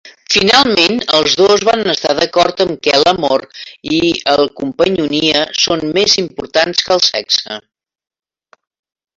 [0.33, 3.45] Finalment, els dos van estar d'acord amb què l'amor
[3.97, 4.01] i
[4.35, 7.63] el companyonia són més importants que el sexe.